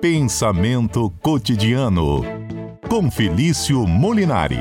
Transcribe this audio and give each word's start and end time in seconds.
Pensamento 0.00 1.10
cotidiano 1.20 2.22
com 2.88 3.10
Felício 3.10 3.86
Molinari. 3.86 4.56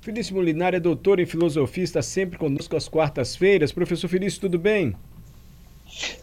Felício 0.00 0.34
Molinari 0.34 0.78
é 0.78 0.80
doutor 0.80 1.20
em 1.20 1.26
filosofia, 1.26 1.84
está 1.84 2.02
sempre 2.02 2.36
conosco 2.36 2.76
às 2.76 2.88
quartas-feiras. 2.88 3.70
Professor 3.70 4.08
Felício, 4.08 4.40
tudo 4.40 4.58
bem? 4.58 4.96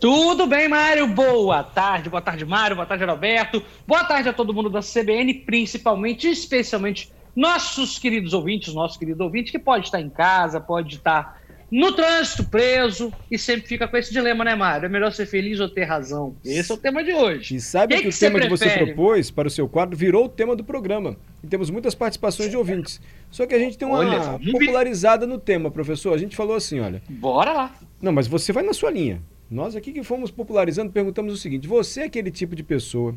Tudo 0.02 0.46
bem, 0.46 0.68
Mário? 0.68 1.08
Boa 1.08 1.64
tarde, 1.64 2.10
boa 2.10 2.22
tarde, 2.22 2.44
Mário, 2.44 2.76
boa 2.76 2.86
tarde, 2.86 3.06
Roberto. 3.06 3.64
Boa 3.88 4.04
tarde 4.04 4.28
a 4.28 4.34
todo 4.34 4.54
mundo 4.54 4.70
da 4.70 4.82
CBN, 4.82 5.36
principalmente, 5.36 6.30
especialmente 6.30 7.14
nossos 7.36 8.00
queridos 8.00 8.34
ouvintes, 8.34 8.74
nosso 8.74 8.98
querido 8.98 9.24
ouvinte, 9.24 9.52
que 9.52 9.60
pode 9.60 9.86
estar 9.86 10.00
em 10.00 10.10
casa, 10.10 10.60
pode 10.60 10.96
estar 10.96 11.42
no 11.70 11.92
trânsito, 11.92 12.46
preso, 12.46 13.12
e 13.30 13.38
sempre 13.38 13.68
fica 13.68 13.88
com 13.88 13.98
esse 13.98 14.12
dilema, 14.12 14.44
né, 14.46 14.56
Mário? 14.56 14.86
É 14.86 14.90
melhor 14.90 15.12
ser 15.12 15.26
feliz 15.26 15.60
ou 15.60 15.68
ter 15.68 15.84
razão? 15.84 16.36
Esse 16.46 16.72
é 16.72 16.76
o 16.76 16.78
tema 16.78 17.04
de 17.04 17.12
hoje. 17.12 17.56
E 17.56 17.60
sabe 17.60 17.96
que, 17.96 18.04
que, 18.04 18.08
o 18.10 18.18
tema 18.18 18.40
que 18.40 18.48
você 18.48 18.70
propôs 18.70 19.32
para 19.32 19.48
o 19.48 19.52
seu 19.52 19.68
quadro 19.68 19.98
virou 19.98 20.26
o 20.26 20.30
tema 20.30 20.56
do 20.56 20.64
programa. 20.64 21.18
E 21.44 21.48
temos 21.48 21.70
muitas 21.70 21.96
participações 21.96 22.50
de 22.50 22.56
ouvintes. 22.56 23.02
Só 23.32 23.46
que 23.46 23.56
a 23.56 23.60
gente 23.60 23.78
tem 23.78 23.88
uma 23.88 23.98
olha, 23.98 24.40
popularizada 24.52 25.26
no 25.26 25.40
tema, 25.40 25.72
professor. 25.72 26.14
A 26.14 26.18
gente 26.18 26.36
falou 26.36 26.56
assim, 26.56 26.80
olha. 26.80 27.02
Bora 27.10 27.52
lá. 27.52 27.76
Não, 28.02 28.12
mas 28.12 28.28
você 28.28 28.54
vai 28.54 28.64
na 28.64 28.74
sua 28.74 28.92
linha. 28.92 29.22
Nós 29.50 29.76
aqui 29.76 29.92
que 29.92 30.04
fomos 30.04 30.32
popularizando, 30.32 30.92
perguntamos 30.92 31.34
o 31.34 31.38
seguinte: 31.38 31.68
você 31.68 32.02
é 32.02 32.06
aquele 32.06 32.32
tipo 32.32 32.56
de 32.56 32.64
pessoa 32.64 33.16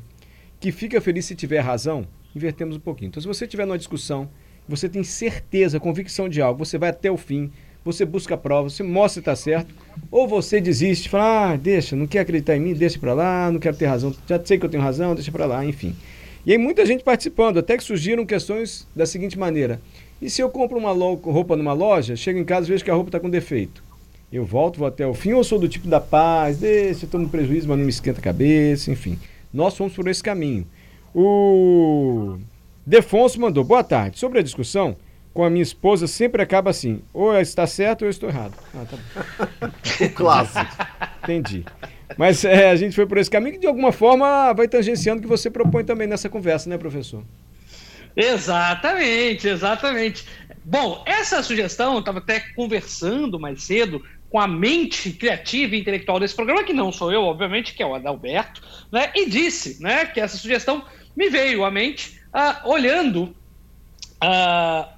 que 0.59 0.73
fica 0.73 1.01
feliz 1.01 1.27
se 1.27 1.35
tiver 1.35 1.61
razão? 1.61 2.07
Invertemos 2.39 2.77
um 2.77 2.81
pouquinho. 2.81 3.09
Então, 3.09 3.21
se 3.21 3.27
você 3.27 3.47
tiver 3.47 3.67
numa 3.67 3.77
discussão, 3.77 4.29
você 4.69 4.89
tem 4.89 5.03
certeza, 5.03 5.81
convicção 5.81 6.29
de 6.29 6.41
algo, 6.41 6.65
você 6.65 6.79
vai 6.79 6.91
até 6.91 7.11
o 7.11 7.17
fim, 7.17 7.51
você 7.85 8.05
busca 8.05 8.35
a 8.35 8.39
prova, 8.39 8.71
você 8.71 8.85
mostra 8.85 9.15
se 9.15 9.19
está 9.19 9.35
certo, 9.35 9.75
ou 10.11 10.29
você 10.29 10.61
desiste, 10.61 11.09
fala, 11.09 11.53
ah, 11.53 11.57
deixa, 11.57 11.97
não 11.97 12.07
quer 12.07 12.21
acreditar 12.21 12.57
em 12.57 12.61
mim, 12.61 12.75
deixa 12.75 12.99
para 12.99 13.13
lá, 13.13 13.51
não 13.51 13.59
quero 13.59 13.77
ter 13.77 13.87
razão, 13.87 14.15
já 14.27 14.41
sei 14.45 14.57
que 14.57 14.65
eu 14.65 14.71
tenho 14.71 14.83
razão, 14.83 15.15
deixa 15.15 15.33
para 15.33 15.47
lá, 15.47 15.65
enfim. 15.65 15.97
E 16.47 16.53
aí 16.53 16.59
muita 16.59 16.87
gente 16.87 17.03
participando, 17.03 17.59
até 17.59 17.77
que 17.77 17.83
surgiram 17.83 18.25
questões 18.25 18.87
da 18.95 19.05
seguinte 19.05 19.39
maneira: 19.39 19.81
e 20.23 20.31
se 20.31 20.41
eu 20.41 20.49
compro 20.49 20.79
uma 20.79 20.93
roupa 20.93 21.57
numa 21.57 21.73
loja, 21.73 22.15
chego 22.15 22.39
em 22.39 22.45
casa 22.45 22.67
e 22.67 22.71
vejo 22.71 22.85
que 22.85 22.91
a 22.91 22.95
roupa 22.95 23.09
está 23.09 23.21
com 23.21 23.29
defeito? 23.29 23.83
Eu 24.31 24.45
volto, 24.45 24.79
vou 24.79 24.87
até 24.87 25.07
o 25.07 25.15
fim, 25.15 25.33
ou 25.33 25.43
sou 25.43 25.59
do 25.59 25.69
tipo 25.69 25.89
da 25.89 26.01
paz, 26.01 26.59
deixa, 26.59 27.09
eu 27.11 27.19
no 27.19 27.29
prejuízo, 27.29 27.67
mas 27.67 27.79
não 27.79 27.85
me 27.85 27.91
esquenta 27.91 28.21
a 28.21 28.23
cabeça, 28.23 28.91
enfim. 28.91 29.19
Nós 29.53 29.77
fomos 29.77 29.95
por 29.95 30.07
esse 30.07 30.23
caminho. 30.23 30.67
O 31.21 32.39
Defonso 32.87 33.41
mandou, 33.41 33.65
boa 33.65 33.83
tarde. 33.83 34.21
Sobre 34.21 34.39
a 34.39 34.43
discussão, 34.43 34.97
com 35.35 35.43
a 35.43 35.51
minha 35.51 35.65
esposa 35.65 36.07
sempre 36.07 36.41
acaba 36.41 36.71
assim, 36.71 37.03
ou 37.13 37.37
está 37.37 37.67
certo 37.67 38.03
ou 38.03 38.07
eu 38.07 38.11
estou 38.11 38.29
errado. 38.29 38.55
Ah, 38.73 38.85
tá 38.89 39.67
o 40.07 40.11
clássico. 40.11 40.65
Entendi. 41.25 41.65
Mas 42.17 42.45
é, 42.45 42.71
a 42.71 42.77
gente 42.77 42.95
foi 42.95 43.05
por 43.05 43.19
esse 43.19 43.29
caminho 43.29 43.55
que 43.55 43.61
de 43.61 43.67
alguma 43.67 43.91
forma 43.91 44.53
vai 44.53 44.69
tangenciando 44.69 45.19
o 45.19 45.23
que 45.23 45.29
você 45.29 45.51
propõe 45.51 45.83
também 45.83 46.07
nessa 46.07 46.29
conversa, 46.29 46.71
né, 46.71 46.79
professor? 46.79 47.25
Exatamente, 48.15 49.49
exatamente. 49.49 50.25
Bom, 50.65 51.03
essa 51.05 51.43
sugestão, 51.43 51.95
eu 51.95 51.99
estava 51.99 52.19
até 52.19 52.39
conversando 52.55 53.41
mais 53.41 53.65
cedo 53.65 54.01
com 54.31 54.39
a 54.39 54.47
mente 54.47 55.11
criativa 55.11 55.75
e 55.75 55.81
intelectual 55.81 56.21
desse 56.21 56.37
programa, 56.37 56.63
que 56.63 56.73
não 56.73 56.93
sou 56.93 57.11
eu, 57.11 57.23
obviamente, 57.23 57.75
que 57.75 57.83
é 57.83 57.87
o 57.87 57.95
Adalberto, 57.95 58.63
né, 58.93 59.11
e 59.17 59.29
disse 59.29 59.83
né, 59.83 60.05
que 60.05 60.21
essa 60.21 60.37
sugestão 60.37 60.85
me 61.19 61.29
veio 61.29 61.65
à 61.65 61.71
mente 61.71 62.21
uh, 62.33 62.69
olhando. 62.71 63.35
Uh, 64.23 64.89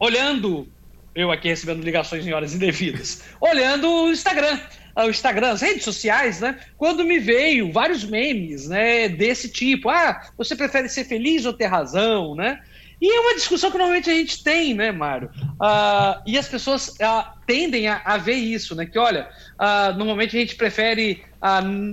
olhando. 0.00 0.66
Eu 1.14 1.30
aqui 1.30 1.46
recebendo 1.46 1.84
ligações 1.84 2.26
em 2.26 2.32
horas 2.32 2.54
indevidas. 2.54 3.22
olhando 3.40 3.88
o 3.88 4.10
Instagram. 4.10 4.58
Uh, 4.96 5.02
o 5.02 5.10
Instagram, 5.10 5.52
as 5.52 5.62
redes 5.62 5.84
sociais, 5.84 6.40
né? 6.40 6.58
Quando 6.76 7.04
me 7.04 7.20
veio 7.20 7.70
vários 7.70 8.02
memes, 8.02 8.68
né? 8.68 9.08
Desse 9.08 9.48
tipo. 9.48 9.88
Ah, 9.88 10.28
você 10.36 10.56
prefere 10.56 10.88
ser 10.88 11.04
feliz 11.04 11.44
ou 11.44 11.52
ter 11.52 11.66
razão, 11.66 12.34
né? 12.34 12.60
E 13.00 13.10
é 13.10 13.20
uma 13.20 13.34
discussão 13.34 13.70
que 13.70 13.78
normalmente 13.78 14.10
a 14.10 14.14
gente 14.14 14.42
tem, 14.42 14.74
né, 14.74 14.92
Mário? 14.92 15.30
Uh, 15.54 16.22
e 16.26 16.38
as 16.38 16.48
pessoas 16.48 16.88
uh, 16.88 17.24
tendem 17.46 17.88
a, 17.88 18.00
a, 18.04 18.16
ver 18.16 18.34
isso, 18.34 18.74
né? 18.74 18.86
Que, 18.86 18.98
olha, 18.98 19.28
uh, 19.54 19.96
normalmente 19.96 20.36
a 20.36 20.40
gente 20.40 20.56
prefere 20.56 21.22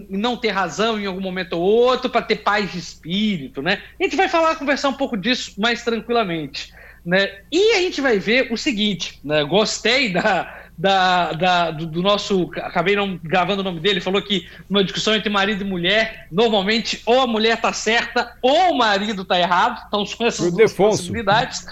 não 0.09 0.38
ter 0.38 0.47
razão 0.47 0.97
em 0.97 1.06
algum 1.06 1.19
momento 1.19 1.57
ou 1.57 1.62
outro 1.62 2.09
para 2.09 2.22
ter 2.22 2.38
paz 2.38 2.72
de 2.72 2.79
espírito, 2.79 3.62
né? 3.62 3.81
A 4.00 4.03
gente 4.03 4.16
vai 4.16 4.29
falar, 4.29 4.56
conversar 4.56 4.88
um 4.88 4.94
pouco 4.94 5.17
disso 5.17 5.59
mais 5.59 5.84
tranquilamente. 5.84 6.73
Né? 7.06 7.39
E 7.51 7.73
a 7.73 7.79
gente 7.79 8.00
vai 8.00 8.18
ver 8.18 8.53
o 8.53 8.57
seguinte, 8.57 9.19
né? 9.23 9.44
Gostei 9.44 10.13
da, 10.13 10.69
da, 10.81 11.34
da 11.34 11.72
do, 11.72 11.86
do, 11.86 12.02
nosso. 12.02 12.50
Acabei 12.56 12.96
não 12.96 13.19
gravando 13.24 13.62
o 13.62 13.64
nome 13.64 13.80
dele, 13.80 14.02
falou 14.02 14.19
que 14.19 14.47
numa 14.68 14.84
discussão 14.84 15.16
entre 15.16 15.30
marido 15.30 15.62
e 15.62 15.68
mulher, 15.68 16.28
normalmente 16.31 17.03
ou 17.06 17.22
a 17.22 17.28
mulher 17.28 17.56
está 17.56 17.72
certa 17.72 18.36
ou 18.42 18.72
o 18.72 18.78
marido 18.78 19.22
está 19.22 19.40
errado. 19.40 19.84
Então 19.88 20.03
são 20.06 20.25
essas 20.25 20.52
duas 20.52 20.74
possibilidades. 20.74 21.68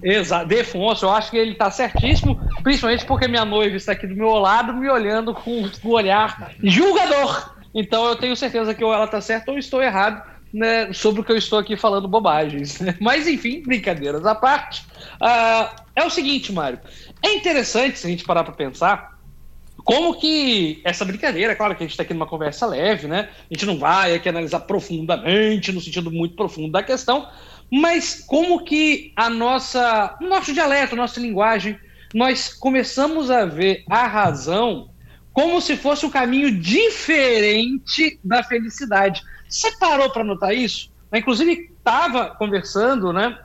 Exato, 0.00 0.46
Defonso, 0.46 1.04
eu 1.04 1.10
acho 1.10 1.30
que 1.30 1.36
ele 1.36 1.52
está 1.52 1.70
certíssimo, 1.70 2.40
principalmente 2.62 3.04
porque 3.04 3.26
minha 3.26 3.44
noiva 3.44 3.76
está 3.76 3.92
aqui 3.92 4.06
do 4.06 4.14
meu 4.14 4.30
lado, 4.30 4.72
me 4.74 4.88
olhando 4.88 5.34
com 5.34 5.68
o 5.82 5.90
olhar 5.90 6.52
julgador. 6.62 7.54
Então 7.74 8.06
eu 8.06 8.16
tenho 8.16 8.36
certeza 8.36 8.74
que 8.74 8.84
ou 8.84 8.92
ela 8.92 9.06
está 9.06 9.20
certa 9.20 9.50
ou 9.50 9.58
estou 9.58 9.82
errado 9.82 10.22
né, 10.52 10.92
sobre 10.92 11.20
o 11.20 11.24
que 11.24 11.32
eu 11.32 11.36
estou 11.36 11.58
aqui 11.58 11.76
falando 11.76 12.06
bobagens. 12.06 12.78
Mas 13.00 13.26
enfim, 13.26 13.62
brincadeiras 13.62 14.24
à 14.24 14.34
parte. 14.34 14.84
Uh, 15.20 15.82
é 15.96 16.04
o 16.04 16.10
seguinte, 16.10 16.52
Mário. 16.52 16.78
É 17.22 17.32
interessante 17.34 17.98
se 17.98 18.06
a 18.06 18.10
gente 18.10 18.24
parar 18.24 18.44
para 18.44 18.52
pensar 18.52 19.12
como 19.84 20.18
que 20.18 20.80
essa 20.84 21.04
brincadeira, 21.04 21.56
claro 21.56 21.74
que 21.74 21.82
a 21.82 21.86
gente 21.86 21.92
está 21.92 22.02
aqui 22.02 22.14
numa 22.14 22.26
conversa 22.26 22.66
leve, 22.66 23.08
né? 23.08 23.30
A 23.50 23.54
gente 23.54 23.66
não 23.66 23.78
vai 23.78 24.14
aqui 24.14 24.28
analisar 24.28 24.60
profundamente, 24.60 25.72
no 25.72 25.80
sentido 25.80 26.10
muito 26.10 26.36
profundo 26.36 26.70
da 26.70 26.82
questão, 26.82 27.28
mas 27.70 28.22
como 28.26 28.64
que 28.64 29.12
a 29.16 29.28
nossa, 29.28 30.16
nosso 30.20 30.52
dialeto, 30.52 30.94
nossa 30.94 31.18
linguagem, 31.18 31.78
nós 32.14 32.52
começamos 32.52 33.30
a 33.30 33.44
ver 33.44 33.84
a 33.88 34.06
razão 34.06 34.90
como 35.32 35.60
se 35.60 35.76
fosse 35.76 36.04
um 36.04 36.10
caminho 36.10 36.50
diferente 36.60 38.20
da 38.22 38.42
felicidade. 38.42 39.22
Você 39.48 39.70
parou 39.78 40.10
para 40.10 40.22
notar 40.22 40.54
isso? 40.54 40.92
Inclusive, 41.12 41.70
estava 41.76 42.34
conversando, 42.36 43.12
né? 43.12 43.38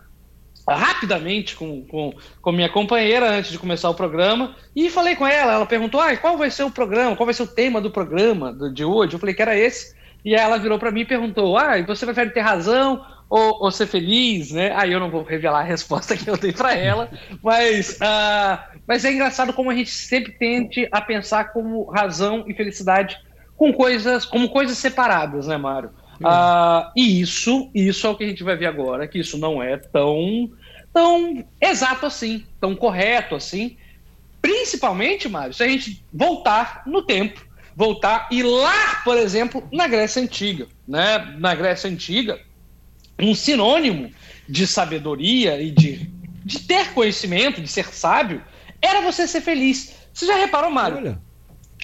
Rapidamente 0.76 1.56
com, 1.56 1.84
com, 1.86 2.14
com 2.42 2.52
minha 2.52 2.70
companheira 2.70 3.30
antes 3.30 3.52
de 3.52 3.60
começar 3.60 3.90
o 3.90 3.96
programa 3.96 4.56
e 4.76 4.90
falei 4.90 5.16
com 5.16 5.26
ela. 5.26 5.54
Ela 5.54 5.66
perguntou: 5.66 6.02
ah, 6.02 6.16
qual 6.18 6.38
vai 6.38 6.52
ser 6.52 6.64
o 6.64 6.72
programa, 6.72 7.16
qual 7.16 7.26
vai 7.26 7.34
ser 7.34 7.44
o 7.44 7.48
tema 7.48 7.80
do 7.80 7.92
programa 7.92 8.54
de 8.74 8.84
hoje? 8.84 9.14
Eu 9.14 9.20
falei 9.20 9.34
que 9.34 9.42
era 9.42 9.58
esse. 9.58 9.96
E 10.26 10.36
aí 10.36 10.42
ela 10.42 10.58
virou 10.58 10.78
para 10.78 10.92
mim 10.92 11.02
e 11.02 11.06
perguntou: 11.06 11.58
ah, 11.58 11.82
você 11.84 12.06
prefere 12.06 12.32
ter 12.32 12.42
razão 12.42 13.06
ou, 13.30 13.64
ou, 13.64 13.72
ser 13.72 13.88
feliz? 13.88 14.52
Né? 14.52 14.74
Aí 14.76 14.92
eu 14.92 15.00
não 15.00 15.10
vou 15.10 15.24
revelar 15.24 15.60
a 15.60 15.64
resposta 15.64 16.16
que 16.18 16.30
eu 16.30 16.38
dei 16.38 16.52
para 16.52 16.74
ela, 16.74 17.10
mas, 17.42 17.98
uh, 18.02 18.78
mas 18.86 19.06
é 19.06 19.12
engraçado 19.12 19.54
como 19.54 19.70
a 19.70 19.76
gente 19.76 19.92
sempre 19.92 20.34
tende 20.34 20.88
a 20.92 21.02
pensar 21.02 21.52
como 21.54 21.90
razão 21.90 22.44
e 22.48 22.54
felicidade 22.54 23.18
com 23.56 23.74
coisas, 23.74 24.26
como 24.26 24.50
coisas 24.50 24.78
separadas, 24.78 25.48
né, 25.48 25.58
Mário? 25.58 25.90
Uh, 26.20 26.92
e 26.96 27.22
isso, 27.22 27.70
isso 27.74 28.08
é 28.08 28.10
o 28.10 28.16
que 28.16 28.24
a 28.24 28.28
gente 28.28 28.44
vai 28.44 28.56
ver 28.56 28.66
agora, 28.66 29.08
que 29.08 29.20
isso 29.20 29.38
não 29.38 29.62
é 29.62 29.78
tão, 29.78 30.52
tão 30.94 31.46
exato 31.62 32.06
assim, 32.06 32.46
tão 32.60 32.76
correto 32.76 33.36
assim. 33.36 33.78
Principalmente, 34.42 35.30
Mário, 35.30 35.54
se 35.54 35.64
a 35.64 35.68
gente 35.68 36.04
voltar 36.12 36.84
no 36.86 37.04
tempo, 37.04 37.46
voltar 37.76 38.28
e 38.32 38.42
lá, 38.42 39.02
por 39.04 39.18
exemplo, 39.18 39.68
na 39.72 39.88
Grécia 39.88 40.22
Antiga. 40.22 40.68
Né? 40.88 41.36
Na 41.38 41.54
Grécia 41.54 41.90
Antiga, 41.90 42.40
um 43.20 43.36
sinônimo 43.36 44.12
de 44.48 44.66
sabedoria 44.66 45.62
e 45.62 45.70
de, 45.72 46.10
de 46.44 46.60
ter 46.60 46.94
conhecimento, 46.94 47.62
de 47.62 47.68
ser 47.68 47.94
sábio, 47.94 48.44
era 48.82 49.02
você 49.02 49.28
ser 49.28 49.42
feliz. 49.42 49.96
Você 50.14 50.26
já 50.26 50.36
reparou, 50.36 50.72
Mário? 50.72 50.98
Olha. 50.98 51.22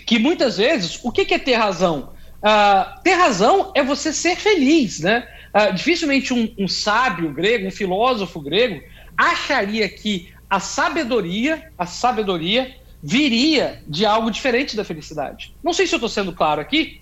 Que 0.06 0.18
muitas 0.18 0.58
vezes, 0.58 1.00
o 1.04 1.12
que 1.12 1.34
é 1.34 1.40
ter 1.40 1.56
razão? 1.56 2.13
Uh, 2.44 3.02
ter 3.02 3.14
razão 3.14 3.72
é 3.74 3.82
você 3.82 4.12
ser 4.12 4.36
feliz, 4.36 5.00
né? 5.00 5.26
Uh, 5.56 5.74
dificilmente 5.74 6.34
um, 6.34 6.54
um, 6.60 6.68
sábio 6.68 7.32
grego, 7.32 7.68
um 7.68 7.72
filósofo 7.72 8.42
grego, 8.42 8.82
acharia 9.18 9.88
que 9.88 10.34
a 10.50 10.60
sabedoria, 10.60 11.72
a 11.78 11.86
sabedoria 11.86 12.76
viria 13.02 13.82
de 13.88 14.06
algo 14.06 14.30
diferente 14.30 14.76
da 14.76 14.84
felicidade. 14.84 15.56
Não 15.64 15.72
sei 15.72 15.88
se 15.88 15.96
eu 15.96 15.98
estou 15.98 16.10
sendo 16.10 16.34
claro 16.34 16.60
aqui, 16.60 17.02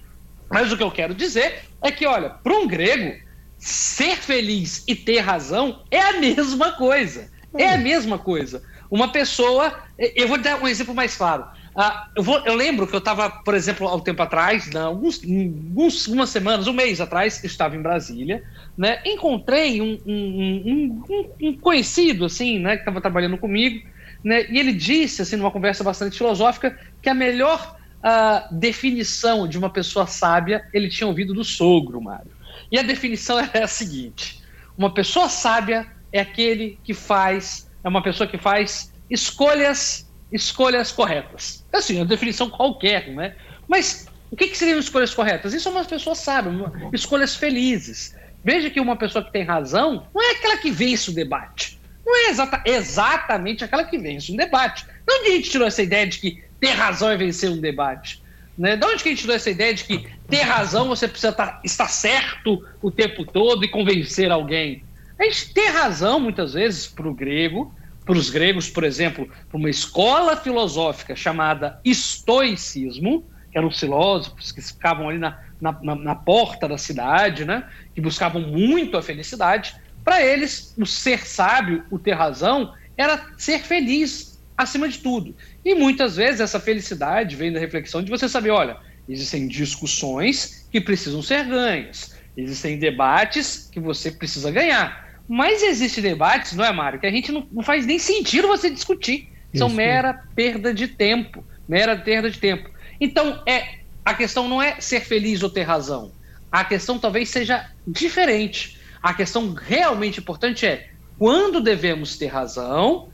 mas 0.49 0.71
o 0.71 0.77
que 0.77 0.83
eu 0.83 0.91
quero 0.91 1.15
dizer 1.15 1.63
é 1.81 1.91
que, 1.91 2.05
olha, 2.05 2.29
para 2.29 2.53
um 2.53 2.67
grego, 2.67 3.17
ser 3.57 4.17
feliz 4.17 4.83
e 4.87 4.95
ter 4.95 5.19
razão 5.19 5.83
é 5.89 5.99
a 5.99 6.19
mesma 6.19 6.73
coisa. 6.73 7.31
É 7.57 7.69
a 7.69 7.77
mesma 7.77 8.17
coisa. 8.17 8.61
Uma 8.89 9.11
pessoa. 9.11 9.73
Eu 9.97 10.27
vou 10.27 10.37
dar 10.37 10.61
um 10.61 10.67
exemplo 10.67 10.93
mais 10.93 11.15
claro. 11.15 11.45
Ah, 11.75 12.07
eu, 12.17 12.23
vou, 12.23 12.39
eu, 12.45 12.53
lembro 12.53 12.85
que 12.85 12.93
eu 12.93 12.99
estava, 12.99 13.29
por 13.29 13.53
exemplo, 13.53 13.87
há 13.87 13.95
um 13.95 14.01
tempo 14.01 14.21
atrás, 14.21 14.67
né, 14.71 14.81
alguns, 14.81 15.21
alguns, 15.23 16.07
umas 16.07 16.29
semanas, 16.29 16.67
um 16.67 16.73
mês 16.73 16.99
atrás, 16.99 17.41
estava 17.43 17.75
em 17.75 17.81
Brasília, 17.81 18.43
né, 18.77 18.99
encontrei 19.05 19.81
um, 19.81 19.97
um, 20.05 21.03
um, 21.09 21.33
um 21.41 21.57
conhecido, 21.59 22.25
assim, 22.25 22.59
né, 22.59 22.75
que 22.75 22.81
estava 22.81 22.99
trabalhando 23.01 23.37
comigo, 23.37 23.79
Né? 24.23 24.45
E 24.49 24.59
ele 24.59 24.73
disse, 24.73 25.21
assim, 25.21 25.35
numa 25.35 25.51
conversa 25.51 25.83
bastante 25.83 26.17
filosófica, 26.17 26.77
que 27.01 27.09
a 27.09 27.13
melhor 27.13 27.75
uh, 28.03 28.59
definição 28.59 29.47
de 29.47 29.57
uma 29.57 29.69
pessoa 29.71 30.05
sábia 30.07 30.63
ele 30.73 30.89
tinha 30.89 31.07
ouvido 31.07 31.33
do 31.33 31.43
sogro, 31.43 32.01
Mário. 32.01 32.31
E 32.71 32.77
a 32.77 32.83
definição 32.83 33.39
é 33.39 33.63
a 33.63 33.67
seguinte: 33.67 34.39
uma 34.77 34.93
pessoa 34.93 35.29
sábia 35.29 35.87
é 36.11 36.19
aquele 36.19 36.79
que 36.83 36.93
faz, 36.93 37.67
é 37.83 37.89
uma 37.89 38.03
pessoa 38.03 38.27
que 38.27 38.37
faz 38.37 38.91
escolhas, 39.09 40.10
escolhas 40.31 40.91
corretas. 40.91 41.65
Assim, 41.71 41.97
uma 41.97 42.05
definição 42.05 42.49
qualquer, 42.49 43.09
né? 43.09 43.35
Mas 43.67 44.07
o 44.31 44.35
que, 44.35 44.47
que 44.47 44.57
seriam 44.57 44.79
escolhas 44.79 45.13
corretas? 45.13 45.53
Isso 45.53 45.67
é 45.67 45.71
uma 45.71 45.85
pessoa 45.85 46.15
sábia, 46.15 46.51
escolhas 46.93 47.35
felizes. 47.35 48.15
Veja 48.43 48.69
que 48.69 48.79
uma 48.79 48.95
pessoa 48.95 49.23
que 49.23 49.31
tem 49.31 49.43
razão 49.43 50.07
não 50.13 50.21
é 50.21 50.31
aquela 50.31 50.57
que 50.57 50.71
vence 50.71 51.11
o 51.11 51.13
debate. 51.13 51.79
Não 52.05 52.15
é 52.15 52.29
exata, 52.29 52.61
exatamente 52.65 53.63
aquela 53.63 53.83
que 53.83 53.97
vence 53.97 54.31
um 54.31 54.35
debate. 54.35 54.85
De 54.85 55.13
onde 55.13 55.29
a 55.29 55.31
gente 55.33 55.49
tirou 55.49 55.67
essa 55.67 55.83
ideia 55.83 56.07
de 56.07 56.17
que 56.17 56.43
ter 56.59 56.71
razão 56.71 57.09
é 57.09 57.17
vencer 57.17 57.49
um 57.49 57.59
debate? 57.59 58.21
Né? 58.57 58.75
De 58.75 58.85
onde 58.85 59.03
que 59.03 59.09
a 59.09 59.11
gente 59.11 59.21
tirou 59.21 59.35
essa 59.35 59.49
ideia 59.49 59.73
de 59.73 59.83
que 59.83 60.07
ter 60.27 60.41
razão 60.41 60.87
você 60.87 61.07
precisa 61.07 61.31
tá, 61.31 61.59
estar 61.63 61.87
certo 61.87 62.65
o 62.81 62.89
tempo 62.89 63.25
todo 63.25 63.63
e 63.63 63.67
convencer 63.67 64.31
alguém? 64.31 64.83
A 65.19 65.23
gente 65.23 65.53
ter 65.53 65.67
razão, 65.67 66.19
muitas 66.19 66.53
vezes, 66.53 66.87
para 66.87 67.07
o 67.07 67.13
grego, 67.13 67.73
para 68.05 68.17
os 68.17 68.29
gregos, 68.29 68.69
por 68.69 68.83
exemplo, 68.83 69.29
para 69.49 69.57
uma 69.57 69.69
escola 69.69 70.35
filosófica 70.35 71.15
chamada 71.15 71.79
estoicismo, 71.83 73.25
que 73.51 73.57
eram 73.57 73.69
filósofos 73.69 74.51
que 74.51 74.61
ficavam 74.61 75.09
ali 75.09 75.19
na, 75.19 75.37
na, 75.59 75.77
na, 75.81 75.95
na 75.95 76.15
porta 76.15 76.67
da 76.67 76.77
cidade, 76.77 77.45
né? 77.45 77.67
que 77.93 78.01
buscavam 78.01 78.41
muito 78.41 78.97
a 78.97 79.03
felicidade. 79.03 79.75
Para 80.03 80.25
eles, 80.25 80.73
o 80.77 80.85
ser 80.85 81.27
sábio, 81.27 81.83
o 81.91 81.99
ter 81.99 82.13
razão, 82.13 82.73
era 82.97 83.23
ser 83.37 83.59
feliz 83.59 84.41
acima 84.57 84.87
de 84.87 84.99
tudo. 84.99 85.35
E 85.63 85.75
muitas 85.75 86.15
vezes 86.15 86.41
essa 86.41 86.59
felicidade 86.59 87.35
vem 87.35 87.51
da 87.51 87.59
reflexão 87.59 88.01
de 88.01 88.09
você 88.09 88.27
saber: 88.27 88.51
olha, 88.51 88.77
existem 89.07 89.47
discussões 89.47 90.67
que 90.71 90.79
precisam 90.79 91.21
ser 91.21 91.45
ganhas, 91.45 92.15
existem 92.35 92.79
debates 92.79 93.69
que 93.71 93.79
você 93.79 94.11
precisa 94.11 94.49
ganhar. 94.49 95.10
Mas 95.33 95.63
existem 95.63 96.03
debates, 96.03 96.57
não 96.57 96.65
é, 96.65 96.73
Mário, 96.73 96.99
que 96.99 97.07
a 97.07 97.09
gente 97.09 97.31
não, 97.31 97.47
não 97.49 97.63
faz 97.63 97.85
nem 97.85 97.97
sentido 97.97 98.49
você 98.49 98.69
discutir. 98.69 99.31
São 99.55 99.67
Isso. 99.67 99.77
mera 99.77 100.13
perda 100.35 100.73
de 100.73 100.89
tempo. 100.89 101.41
Mera 101.69 101.95
perda 101.95 102.29
de 102.29 102.37
tempo. 102.37 102.69
Então, 102.99 103.41
é, 103.47 103.79
a 104.03 104.13
questão 104.13 104.49
não 104.49 104.61
é 104.61 104.81
ser 104.81 104.99
feliz 104.99 105.41
ou 105.41 105.49
ter 105.49 105.61
razão. 105.61 106.11
A 106.51 106.65
questão 106.65 106.99
talvez 106.99 107.29
seja 107.29 107.65
diferente. 107.87 108.77
A 109.01 109.13
questão 109.13 109.53
realmente 109.53 110.19
importante 110.19 110.65
é 110.65 110.89
quando 111.17 111.61
devemos 111.61 112.17
ter 112.17 112.27
razão 112.27 113.07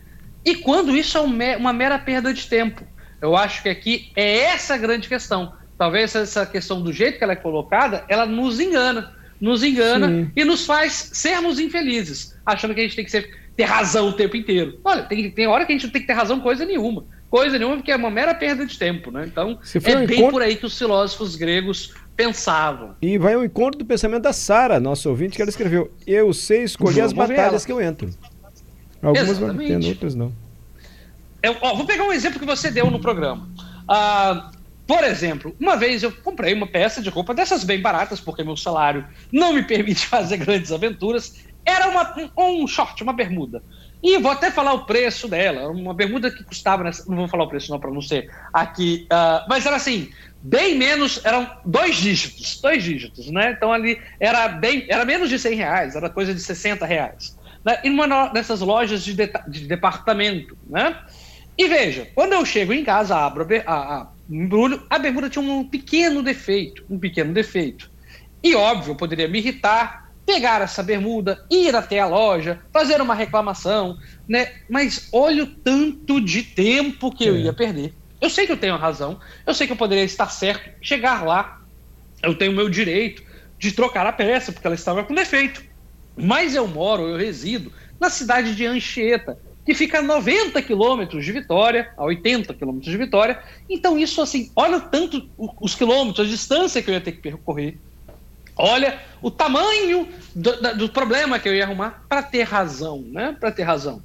e 0.44 0.56
quando 0.56 0.98
isso 0.98 1.20
é 1.20 1.56
uma 1.56 1.72
mera 1.72 2.00
perda 2.00 2.34
de 2.34 2.48
tempo. 2.48 2.84
Eu 3.22 3.36
acho 3.36 3.62
que 3.62 3.70
aqui 3.70 4.12
é 4.16 4.40
essa 4.40 4.74
a 4.74 4.78
grande 4.78 5.08
questão. 5.08 5.54
Talvez 5.78 6.16
essa 6.16 6.48
questão 6.48 6.82
do 6.82 6.92
jeito 6.92 7.20
que 7.20 7.24
ela 7.24 7.34
é 7.34 7.36
colocada, 7.36 8.04
ela 8.10 8.26
nos 8.26 8.60
engana. 8.60 9.16
Nos 9.40 9.64
engana 9.64 10.08
Sim. 10.08 10.32
e 10.36 10.44
nos 10.44 10.66
faz 10.66 11.12
sermos 11.14 11.60
infelizes, 11.60 12.36
achando 12.46 12.74
que 12.74 12.80
a 12.80 12.84
gente 12.84 12.96
tem 12.96 13.06
que 13.06 13.12
ser, 13.12 13.30
ter 13.56 13.64
razão 13.64 14.10
o 14.10 14.14
tempo 14.14 14.36
inteiro. 14.36 14.80
Olha, 14.84 15.04
tem, 15.04 15.30
tem 15.30 15.48
hora 15.48 15.66
que 15.66 15.72
a 15.72 15.76
gente 15.76 15.86
não 15.86 15.92
tem 15.92 16.02
que 16.02 16.08
ter 16.08 16.14
razão 16.14 16.40
coisa 16.40 16.66
nenhuma 16.66 17.06
coisa 17.30 17.58
nenhuma, 17.58 17.78
porque 17.78 17.92
é 17.92 17.96
uma 17.96 18.10
mera 18.10 18.34
perda 18.34 18.66
de 18.66 18.78
tempo, 18.78 19.12
né? 19.12 19.26
Então, 19.26 19.60
é 19.84 19.98
um 19.98 20.06
bem 20.06 20.18
encontro... 20.18 20.32
por 20.32 20.42
aí 20.42 20.56
que 20.56 20.66
os 20.66 20.78
filósofos 20.78 21.36
gregos 21.36 21.94
pensavam. 22.16 22.96
E 23.02 23.18
vai 23.18 23.34
ao 23.34 23.44
encontro 23.44 23.78
do 23.78 23.86
pensamento 23.86 24.24
da 24.24 24.34
Sara, 24.34 24.80
nossa 24.80 25.10
ouvinte, 25.10 25.36
que 25.36 25.42
ela 25.42 25.50
escreveu: 25.50 25.92
Eu 26.06 26.34
sei 26.34 26.64
escolher 26.64 27.02
Vamos 27.02 27.12
as 27.12 27.14
batalhas 27.14 27.66
que 27.66 27.72
eu 27.72 27.82
entro. 27.82 28.10
Algumas 29.02 29.38
vão 29.38 29.56
tendo, 29.56 29.88
outras 29.88 30.16
não. 30.16 30.34
Eu, 31.44 31.56
ó, 31.62 31.76
vou 31.76 31.86
pegar 31.86 32.04
um 32.04 32.12
exemplo 32.12 32.40
que 32.40 32.46
você 32.46 32.72
deu 32.72 32.90
no 32.90 33.00
programa. 33.00 33.48
Ah, 33.88 34.52
por 34.88 35.04
exemplo, 35.04 35.54
uma 35.60 35.76
vez 35.76 36.02
eu 36.02 36.12
comprei 36.12 36.54
uma 36.54 36.66
peça 36.66 37.02
de 37.02 37.10
roupa 37.10 37.34
dessas 37.34 37.66
bem 37.66 37.82
baratas, 37.82 38.22
porque 38.22 38.44
meu 38.44 38.56
salário 38.56 39.06
não 39.32 39.52
me 39.52 39.62
permite 39.68 40.08
fazer 40.08 40.38
grandes 40.38 40.72
aventuras. 40.72 41.46
Era 41.66 41.90
uma, 41.90 42.16
um, 42.38 42.64
um 42.64 42.68
short, 42.68 43.04
uma 43.04 43.12
bermuda. 43.12 43.62
E 44.02 44.18
vou 44.20 44.32
até 44.32 44.50
falar 44.50 44.74
o 44.74 44.86
preço 44.86 45.28
dela. 45.28 45.70
Uma 45.70 45.94
bermuda 45.94 46.32
que 46.32 46.42
custava. 46.42 46.86
Nessa, 46.86 47.04
não 47.10 47.18
vou 47.18 47.28
falar 47.28 47.44
o 47.44 47.50
preço, 47.50 47.70
não, 47.70 47.80
para 47.80 47.92
não 47.92 48.02
ser 48.02 48.32
aqui. 48.54 49.06
Uh, 49.12 49.46
mas 49.50 49.66
era 49.66 49.76
assim, 49.76 50.10
bem 50.42 50.78
menos. 50.78 51.20
Eram 51.26 51.50
dois 51.66 51.98
dígitos. 51.98 52.62
Dois 52.62 52.82
dígitos, 52.82 53.30
né? 53.30 53.52
Então 53.52 53.74
ali 53.74 54.00
era 54.22 54.48
bem. 54.48 54.86
Era 54.88 55.04
menos 55.04 55.30
de 55.30 55.38
100 55.38 55.56
reais, 55.56 55.96
era 55.96 56.10
coisa 56.10 56.34
de 56.34 56.40
60 56.40 56.86
reais. 56.86 57.38
Né? 57.66 57.80
E 57.84 57.90
numa 57.90 58.28
dessas 58.28 58.62
lojas 58.62 59.04
de, 59.04 59.14
de, 59.14 59.30
de 59.50 59.68
departamento, 59.68 60.58
né? 60.66 60.96
E 61.58 61.68
veja, 61.68 62.08
quando 62.14 62.34
eu 62.34 62.46
chego 62.46 62.72
em 62.72 62.84
casa, 62.84 63.18
abro 63.18 63.46
a, 63.66 63.74
a 63.74 64.08
embrulho, 64.30 64.84
a 64.90 65.00
bermuda 65.00 65.30
tinha 65.30 65.44
um 65.44 65.68
pequeno 65.68 66.22
defeito. 66.22 66.84
Um 66.90 67.00
pequeno 67.00 67.34
defeito. 67.34 67.90
E 68.44 68.56
óbvio, 68.56 68.92
eu 68.92 68.96
poderia 68.96 69.28
me 69.28 69.40
irritar, 69.40 70.12
pegar 70.26 70.62
essa 70.62 70.84
bermuda, 70.84 71.44
ir 71.50 71.76
até 71.76 72.00
a 72.00 72.08
loja, 72.08 72.62
fazer 72.72 73.02
uma 73.02 73.16
reclamação, 73.16 73.98
né? 74.28 74.52
Mas 74.70 75.10
olha 75.14 75.44
o 75.44 75.48
tanto 75.48 76.20
de 76.20 76.44
tempo 76.44 77.12
que 77.12 77.24
é. 77.24 77.30
eu 77.30 77.38
ia 77.38 77.54
perder. 77.54 77.94
Eu 78.20 78.30
sei 78.30 78.46
que 78.46 78.52
eu 78.52 78.58
tenho 78.58 78.76
razão, 78.78 79.20
eu 79.46 79.54
sei 79.54 79.68
que 79.68 79.74
eu 79.74 79.78
poderia 79.78 80.04
estar 80.04 80.30
certo, 80.30 80.70
chegar 80.82 81.24
lá, 81.24 81.62
eu 82.22 82.36
tenho 82.36 82.52
o 82.52 82.56
meu 82.56 82.70
direito 82.70 83.24
de 83.60 83.72
trocar 83.72 84.06
a 84.06 84.12
peça, 84.12 84.52
porque 84.52 84.68
ela 84.68 84.76
estava 84.76 85.04
com 85.04 85.14
defeito. 85.14 85.64
Mas 86.16 86.56
eu 86.56 86.68
moro, 86.68 87.08
eu 87.08 87.18
resido 87.18 87.72
na 88.00 88.10
cidade 88.10 88.56
de 88.56 88.66
Anchieta, 88.66 89.38
que 89.68 89.74
fica 89.74 90.00
a 90.00 90.02
90 90.02 90.62
quilômetros 90.62 91.26
de 91.26 91.32
Vitória, 91.34 91.92
a 91.98 92.06
80 92.06 92.54
quilômetros 92.54 92.90
de 92.90 92.98
Vitória. 92.98 93.38
Então, 93.70 94.00
isso 94.00 94.22
assim, 94.22 94.50
olha 94.56 94.80
tanto 94.80 95.30
os 95.60 95.76
quilômetros, 95.76 96.26
a 96.26 96.30
distância 96.30 96.82
que 96.82 96.90
eu 96.90 96.94
ia 96.94 97.02
ter 97.02 97.12
que 97.12 97.22
percorrer. 97.22 97.78
Olha 98.56 98.98
o 99.22 99.30
tamanho 99.30 100.08
do, 100.34 100.76
do 100.76 100.90
problema 100.90 101.38
que 101.38 101.50
eu 101.50 101.54
ia 101.54 101.66
arrumar 101.66 102.02
para 102.08 102.24
ter 102.24 102.44
razão, 102.44 103.02
né? 103.12 103.36
Para 103.38 103.52
ter 103.52 103.64
razão. 103.64 104.02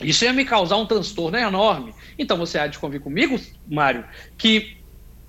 Isso 0.00 0.24
ia 0.24 0.32
me 0.32 0.44
causar 0.44 0.76
um 0.76 0.86
transtorno 0.86 1.36
enorme. 1.36 1.92
Então 2.16 2.36
você 2.36 2.56
há 2.56 2.68
de 2.68 2.78
convir 2.78 3.00
comigo, 3.00 3.40
Mário, 3.68 4.04
que 4.38 4.76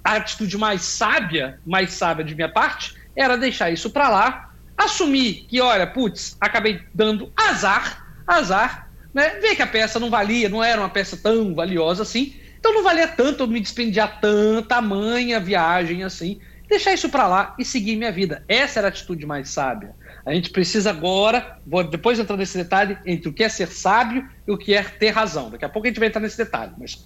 a 0.04 0.18
atitude 0.18 0.56
mais 0.56 0.84
sábia, 0.84 1.60
mais 1.66 1.94
sábia 1.94 2.24
de 2.24 2.36
minha 2.36 2.50
parte, 2.50 2.94
era 3.16 3.36
deixar 3.36 3.72
isso 3.72 3.90
para 3.90 4.08
lá, 4.08 4.54
assumir 4.78 5.48
que, 5.50 5.60
olha, 5.60 5.88
putz, 5.88 6.38
acabei 6.40 6.80
dando 6.94 7.34
azar, 7.36 8.06
azar, 8.28 8.93
né? 9.14 9.30
Ver 9.40 9.56
que 9.56 9.62
a 9.62 9.68
peça 9.68 10.00
não 10.00 10.10
valia, 10.10 10.50
não 10.50 10.64
era 10.64 10.82
uma 10.82 10.90
peça 10.90 11.16
tão 11.16 11.54
valiosa 11.54 12.04
assim, 12.04 12.34
então 12.60 12.74
não 12.74 12.84
valia 12.84 13.08
tanto 13.08 13.44
eu 13.44 13.48
me 13.48 13.60
despendiar 13.60 14.20
tanta 14.20 14.82
manha 14.82 15.40
viagem 15.40 16.04
assim 16.04 16.40
deixar 16.74 16.94
isso 16.94 17.10
para 17.10 17.28
lá 17.28 17.56
e 17.58 17.66
seguir 17.66 17.96
minha 17.96 18.12
vida. 18.12 18.44
Essa 18.48 18.80
era 18.80 18.88
a 18.88 18.90
atitude 18.90 19.26
mais 19.26 19.50
sábia. 19.50 19.96
A 20.26 20.34
gente 20.34 20.50
precisa 20.50 20.90
agora, 20.90 21.58
vou 21.68 21.84
depois 21.84 22.18
entrar 22.18 22.38
nesse 22.38 22.58
detalhe, 22.58 22.98
entre 23.06 23.28
o 23.28 23.34
que 23.34 23.44
é 23.44 23.50
ser 23.50 23.68
sábio 23.68 24.26
e 24.48 24.52
o 24.52 24.58
que 24.58 24.74
é 24.74 24.82
ter 24.82 25.10
razão. 25.10 25.50
Daqui 25.50 25.66
a 25.66 25.70
pouco 25.70 25.86
a 25.86 25.90
gente 25.90 26.00
vai 26.00 26.08
entrar 26.08 26.22
nesse 26.22 26.38
detalhe. 26.38 26.72
Mas 26.78 27.06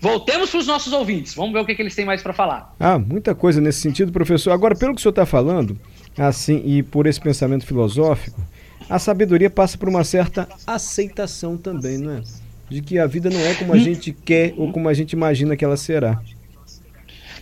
voltemos 0.00 0.50
para 0.50 0.58
os 0.58 0.66
nossos 0.66 0.92
ouvintes. 0.92 1.34
Vamos 1.34 1.52
ver 1.52 1.60
o 1.60 1.66
que, 1.66 1.74
que 1.74 1.82
eles 1.82 1.94
têm 1.94 2.04
mais 2.04 2.22
para 2.22 2.32
falar. 2.32 2.74
Ah, 2.80 2.98
muita 2.98 3.34
coisa 3.34 3.60
nesse 3.60 3.80
sentido, 3.80 4.10
professor. 4.10 4.52
Agora, 4.52 4.74
pelo 4.74 4.94
que 4.94 5.00
o 5.00 5.02
senhor 5.02 5.10
está 5.10 5.26
falando, 5.26 5.78
assim, 6.16 6.62
e 6.64 6.82
por 6.82 7.06
esse 7.06 7.20
pensamento 7.20 7.66
filosófico, 7.66 8.40
a 8.88 8.98
sabedoria 8.98 9.50
passa 9.50 9.76
por 9.76 9.88
uma 9.88 10.04
certa 10.04 10.48
aceitação 10.66 11.56
também, 11.56 11.98
não 11.98 12.18
é? 12.18 12.22
De 12.68 12.80
que 12.80 12.98
a 12.98 13.06
vida 13.06 13.30
não 13.30 13.40
é 13.40 13.54
como 13.54 13.72
a 13.72 13.76
hum. 13.76 13.80
gente 13.80 14.12
quer 14.12 14.54
ou 14.56 14.72
como 14.72 14.88
a 14.88 14.94
gente 14.94 15.12
imagina 15.12 15.56
que 15.56 15.64
ela 15.64 15.76
será. 15.76 16.20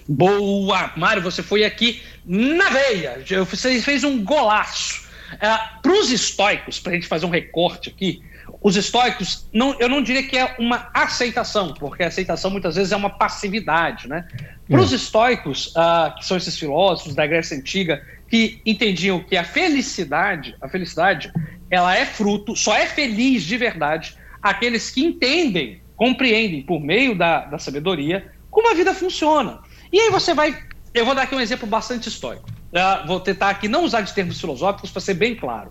Boa! 0.06 0.92
Mário, 0.96 1.22
você 1.22 1.42
foi 1.42 1.64
aqui 1.64 2.02
na 2.26 2.68
veia. 2.70 3.24
Você 3.48 3.80
fez 3.80 4.04
um 4.04 4.22
golaço. 4.22 5.04
É, 5.40 5.48
para 5.82 5.92
os 5.92 6.10
estoicos, 6.10 6.78
para 6.78 6.92
a 6.92 6.94
gente 6.94 7.08
fazer 7.08 7.26
um 7.26 7.30
recorte 7.30 7.88
aqui, 7.88 8.22
os 8.64 8.76
estoicos, 8.76 9.46
não, 9.52 9.78
eu 9.78 9.90
não 9.90 10.02
diria 10.02 10.22
que 10.22 10.38
é 10.38 10.56
uma 10.58 10.88
aceitação, 10.94 11.74
porque 11.74 12.02
a 12.02 12.06
aceitação 12.06 12.50
muitas 12.50 12.76
vezes 12.76 12.92
é 12.92 12.96
uma 12.96 13.10
passividade. 13.10 14.08
Né? 14.08 14.26
Para 14.66 14.80
os 14.80 14.90
hum. 14.90 14.96
estoicos, 14.96 15.66
uh, 15.76 16.16
que 16.16 16.24
são 16.24 16.34
esses 16.34 16.58
filósofos 16.58 17.14
da 17.14 17.26
Grécia 17.26 17.58
Antiga, 17.58 18.02
que 18.26 18.62
entendiam 18.64 19.20
que 19.20 19.36
a 19.36 19.44
felicidade, 19.44 20.56
a 20.62 20.68
felicidade, 20.68 21.30
ela 21.70 21.94
é 21.94 22.06
fruto, 22.06 22.56
só 22.56 22.74
é 22.74 22.86
feliz 22.86 23.42
de 23.42 23.58
verdade 23.58 24.16
aqueles 24.42 24.90
que 24.90 25.04
entendem, 25.04 25.82
compreendem 25.94 26.62
por 26.62 26.80
meio 26.80 27.14
da, 27.14 27.44
da 27.44 27.58
sabedoria 27.58 28.32
como 28.50 28.70
a 28.70 28.74
vida 28.74 28.94
funciona. 28.94 29.58
E 29.92 30.00
aí 30.00 30.10
você 30.10 30.32
vai. 30.32 30.58
Eu 30.94 31.04
vou 31.04 31.14
dar 31.14 31.22
aqui 31.22 31.34
um 31.34 31.40
exemplo 31.40 31.68
bastante 31.68 32.08
histórico. 32.08 32.48
Uh, 32.48 33.06
vou 33.06 33.20
tentar 33.20 33.50
aqui 33.50 33.68
não 33.68 33.84
usar 33.84 34.00
de 34.00 34.14
termos 34.14 34.40
filosóficos 34.40 34.90
para 34.90 35.02
ser 35.02 35.14
bem 35.14 35.34
claro. 35.34 35.70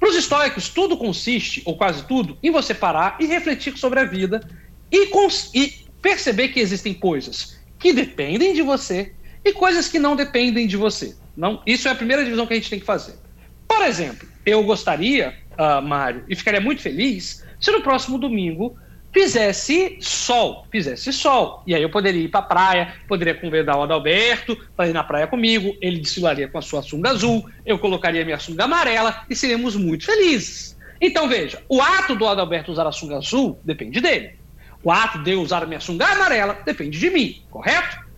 Para 0.00 0.08
os 0.08 0.16
estoicos, 0.16 0.70
tudo 0.70 0.96
consiste, 0.96 1.62
ou 1.66 1.76
quase 1.76 2.06
tudo, 2.06 2.38
em 2.42 2.50
você 2.50 2.72
parar 2.72 3.18
e 3.20 3.26
refletir 3.26 3.76
sobre 3.76 4.00
a 4.00 4.04
vida 4.04 4.40
e, 4.90 5.10
e 5.54 5.74
perceber 6.00 6.48
que 6.48 6.58
existem 6.58 6.94
coisas 6.94 7.60
que 7.78 7.92
dependem 7.92 8.54
de 8.54 8.62
você 8.62 9.14
e 9.44 9.52
coisas 9.52 9.88
que 9.88 9.98
não 9.98 10.16
dependem 10.16 10.66
de 10.66 10.76
você. 10.76 11.14
Não, 11.36 11.62
isso 11.66 11.86
é 11.86 11.90
a 11.90 11.94
primeira 11.94 12.24
divisão 12.24 12.46
que 12.46 12.54
a 12.54 12.56
gente 12.56 12.70
tem 12.70 12.80
que 12.80 12.86
fazer. 12.86 13.18
Por 13.68 13.82
exemplo, 13.82 14.26
eu 14.44 14.62
gostaria, 14.62 15.36
uh, 15.52 15.82
Mário, 15.82 16.24
e 16.28 16.34
ficaria 16.34 16.60
muito 16.62 16.80
feliz 16.80 17.44
se 17.60 17.70
no 17.70 17.82
próximo 17.82 18.18
domingo 18.18 18.74
fizesse 19.12 19.98
sol, 20.00 20.66
fizesse 20.70 21.12
sol. 21.12 21.62
E 21.66 21.74
aí 21.74 21.82
eu 21.82 21.90
poderia 21.90 22.22
ir 22.22 22.28
para 22.28 22.40
a 22.40 22.44
praia, 22.44 22.94
poderia 23.08 23.34
convidar 23.34 23.76
o 23.76 23.82
Adalberto 23.82 24.56
para 24.76 24.88
ir 24.88 24.92
na 24.92 25.04
praia 25.04 25.26
comigo, 25.26 25.76
ele 25.80 25.98
desfilaria 25.98 26.48
com 26.48 26.58
a 26.58 26.62
sua 26.62 26.82
sunga 26.82 27.10
azul, 27.10 27.48
eu 27.66 27.78
colocaria 27.78 28.24
minha 28.24 28.38
sunga 28.38 28.64
amarela 28.64 29.24
e 29.28 29.34
seríamos 29.34 29.76
muito 29.76 30.04
felizes. 30.04 30.76
Então 31.00 31.28
veja, 31.28 31.62
o 31.68 31.80
ato 31.80 32.14
do 32.14 32.26
Adalberto 32.26 32.70
usar 32.70 32.86
a 32.86 32.92
sunga 32.92 33.16
azul 33.16 33.58
depende 33.64 34.00
dele. 34.00 34.38
O 34.82 34.90
ato 34.90 35.18
de 35.18 35.32
eu 35.32 35.42
usar 35.42 35.62
a 35.62 35.66
minha 35.66 35.80
sunga 35.80 36.06
amarela 36.06 36.58
depende 36.64 36.98
de 36.98 37.10
mim, 37.10 37.42
correto? 37.50 38.10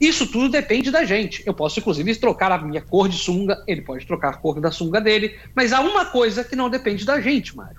Isso 0.00 0.26
tudo 0.26 0.50
depende 0.50 0.90
da 0.90 1.04
gente. 1.04 1.42
Eu 1.46 1.54
posso, 1.54 1.78
inclusive, 1.78 2.14
trocar 2.16 2.50
a 2.52 2.58
minha 2.58 2.82
cor 2.82 3.08
de 3.08 3.16
sunga, 3.16 3.62
ele 3.66 3.80
pode 3.80 4.04
trocar 4.06 4.30
a 4.30 4.36
cor 4.36 4.60
da 4.60 4.70
sunga 4.70 5.00
dele, 5.00 5.38
mas 5.54 5.72
há 5.72 5.80
uma 5.80 6.04
coisa 6.06 6.44
que 6.44 6.56
não 6.56 6.68
depende 6.68 7.04
da 7.06 7.20
gente, 7.20 7.56
Mário. 7.56 7.78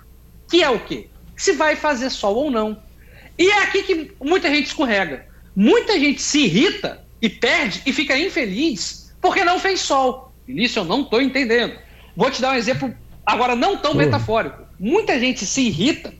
Que 0.49 0.63
é 0.63 0.69
o 0.69 0.79
quê? 0.79 1.09
Se 1.35 1.53
vai 1.53 1.75
fazer 1.75 2.09
sol 2.09 2.35
ou 2.35 2.51
não. 2.51 2.77
E 3.37 3.49
é 3.49 3.63
aqui 3.63 3.83
que 3.83 4.11
muita 4.23 4.49
gente 4.49 4.67
escorrega. 4.67 5.25
Muita 5.55 5.99
gente 5.99 6.21
se 6.21 6.45
irrita 6.45 7.05
e 7.21 7.29
perde 7.29 7.81
e 7.85 7.93
fica 7.93 8.17
infeliz 8.17 9.13
porque 9.21 9.43
não 9.43 9.59
fez 9.59 9.81
sol. 9.81 10.33
Isso 10.47 10.79
eu 10.79 10.85
não 10.85 11.01
estou 11.01 11.21
entendendo. 11.21 11.77
Vou 12.15 12.29
te 12.29 12.41
dar 12.41 12.51
um 12.51 12.55
exemplo 12.55 12.93
agora 13.25 13.55
não 13.55 13.77
tão 13.77 13.93
metafórico. 13.93 14.63
Muita 14.79 15.19
gente 15.19 15.45
se 15.45 15.61
irrita 15.61 16.13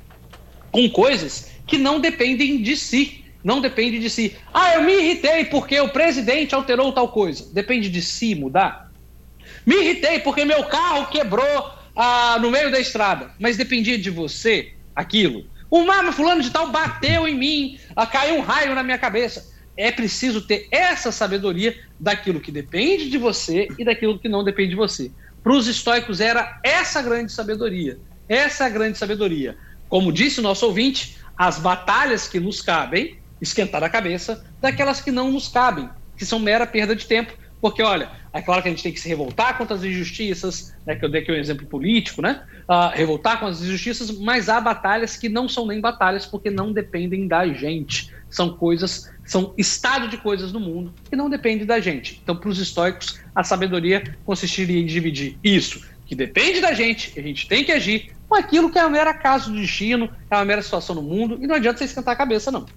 com 0.71 0.89
coisas 0.89 1.51
que 1.67 1.77
não 1.77 1.99
dependem 1.99 2.61
de 2.61 2.75
si 2.75 3.25
não 3.45 3.61
depende 3.61 3.99
de 3.99 4.09
si. 4.09 4.35
Ah, 4.51 4.73
eu 4.73 4.81
me 4.81 4.91
irritei 4.91 5.45
porque 5.45 5.79
o 5.79 5.89
presidente 5.89 6.55
alterou 6.55 6.91
tal 6.91 7.09
coisa. 7.09 7.47
Depende 7.53 7.89
de 7.89 8.01
si 8.01 8.33
mudar. 8.33 8.91
Me 9.63 9.75
irritei 9.75 10.17
porque 10.17 10.43
meu 10.43 10.63
carro 10.63 11.05
quebrou 11.11 11.69
ah, 11.95 12.39
no 12.41 12.49
meio 12.49 12.71
da 12.71 12.79
estrada. 12.79 13.29
Mas 13.39 13.55
dependia 13.55 13.99
de 13.99 14.09
você 14.09 14.73
aquilo. 14.95 15.43
O 15.69 15.83
mama 15.83 16.11
fulano 16.11 16.41
de 16.41 16.51
tal 16.51 16.71
bateu 16.71 17.27
em 17.27 17.35
mim, 17.35 17.79
ah, 17.95 18.05
caiu 18.05 18.35
um 18.37 18.41
raio 18.41 18.73
na 18.75 18.83
minha 18.83 18.97
cabeça. 18.97 19.53
É 19.75 19.91
preciso 19.91 20.41
ter 20.41 20.67
essa 20.71 21.11
sabedoria 21.11 21.75
daquilo 21.99 22.39
que 22.39 22.51
depende 22.51 23.09
de 23.09 23.17
você 23.17 23.67
e 23.77 23.83
daquilo 23.83 24.17
que 24.17 24.29
não 24.29 24.43
depende 24.43 24.69
de 24.69 24.75
você. 24.75 25.11
Para 25.43 25.53
os 25.53 25.67
estoicos 25.67 26.21
era 26.21 26.59
essa 26.63 27.01
grande 27.01 27.31
sabedoria. 27.31 27.99
Essa 28.27 28.69
grande 28.69 28.97
sabedoria. 28.97 29.57
Como 29.89 30.11
disse 30.11 30.39
o 30.39 30.43
nosso 30.43 30.65
ouvinte, 30.65 31.17
as 31.37 31.59
batalhas 31.59 32.27
que 32.27 32.39
nos 32.39 32.61
cabem 32.61 33.19
esquentar 33.41 33.83
a 33.83 33.89
cabeça 33.89 34.45
daquelas 34.61 35.01
que 35.01 35.11
não 35.11 35.31
nos 35.31 35.47
cabem, 35.47 35.89
que 36.17 36.25
são 36.25 36.39
mera 36.39 36.65
perda 36.65 36.95
de 36.95 37.05
tempo. 37.05 37.33
Porque, 37.65 37.81
olha, 37.81 38.11
é 38.31 38.43
claro 38.43 38.61
que 38.61 38.67
a 38.67 38.71
gente 38.71 38.83
tem 38.83 38.93
que 38.93 38.99
se 38.99 39.09
revoltar 39.09 39.57
contra 39.57 39.75
as 39.75 39.83
injustiças, 39.83 40.75
né, 40.85 40.95
que 40.95 41.03
eu 41.03 41.09
dei 41.09 41.23
aqui 41.23 41.31
um 41.31 41.35
exemplo 41.35 41.65
político, 41.65 42.21
né? 42.21 42.43
Uh, 42.69 42.95
revoltar 42.95 43.39
contra 43.39 43.55
as 43.55 43.63
injustiças, 43.63 44.11
mas 44.19 44.49
há 44.49 44.61
batalhas 44.61 45.17
que 45.17 45.27
não 45.27 45.49
são 45.49 45.65
nem 45.65 45.81
batalhas 45.81 46.27
porque 46.27 46.51
não 46.51 46.71
dependem 46.71 47.27
da 47.27 47.47
gente. 47.47 48.13
São 48.29 48.55
coisas, 48.55 49.11
são 49.25 49.51
estado 49.57 50.07
de 50.07 50.17
coisas 50.17 50.53
no 50.53 50.59
mundo 50.59 50.93
que 51.09 51.15
não 51.15 51.27
depende 51.27 51.65
da 51.65 51.79
gente. 51.79 52.19
Então, 52.21 52.35
para 52.35 52.49
os 52.49 52.59
estoicos, 52.59 53.19
a 53.33 53.43
sabedoria 53.43 54.15
consistiria 54.23 54.79
em 54.79 54.85
dividir 54.85 55.39
isso, 55.43 55.83
que 56.05 56.13
depende 56.13 56.61
da 56.61 56.71
gente, 56.71 57.19
a 57.19 57.23
gente 57.23 57.47
tem 57.47 57.63
que 57.63 57.71
agir, 57.71 58.13
com 58.29 58.35
aquilo 58.35 58.69
que 58.71 58.77
é 58.77 58.85
um 58.85 58.91
mero 58.91 59.09
acaso 59.09 59.49
do 59.49 59.59
destino, 59.59 60.07
é 60.29 60.35
uma 60.35 60.45
mera 60.45 60.61
situação 60.61 60.93
no 60.93 61.01
mundo, 61.01 61.39
e 61.41 61.47
não 61.47 61.55
adianta 61.55 61.79
você 61.79 61.85
esquentar 61.85 62.13
a 62.13 62.17
cabeça, 62.17 62.51
não. 62.51 62.67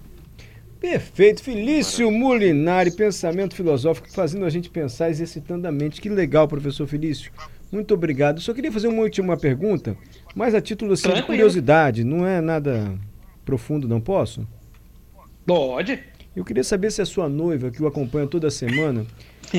Perfeito. 0.79 1.43
Felício 1.43 2.09
Molinari, 2.09 2.91
pensamento 2.91 3.55
filosófico, 3.55 4.09
fazendo 4.11 4.45
a 4.45 4.49
gente 4.49 4.69
pensar, 4.69 5.09
exercitando 5.09 5.67
a 5.67 5.71
mente. 5.71 5.99
Que 5.99 6.09
legal, 6.09 6.47
professor 6.47 6.87
Felício. 6.87 7.31
Muito 7.71 7.93
obrigado. 7.93 8.41
Só 8.41 8.53
queria 8.53 8.71
fazer 8.71 8.87
uma 8.87 9.03
última 9.03 9.37
pergunta, 9.37 9.95
mas 10.33 10.55
a 10.55 10.61
título 10.61 10.93
assim, 10.93 11.13
de 11.13 11.23
curiosidade, 11.23 12.03
não 12.03 12.25
é 12.25 12.41
nada 12.41 12.97
profundo, 13.45 13.87
não 13.87 14.01
posso? 14.01 14.47
Pode. 15.45 15.99
Eu 16.35 16.45
queria 16.45 16.63
saber 16.63 16.91
se 16.91 17.01
a 17.01 17.05
sua 17.05 17.27
noiva, 17.27 17.69
que 17.69 17.81
o 17.83 17.87
acompanha 17.87 18.25
toda 18.25 18.49
semana, 18.49 19.05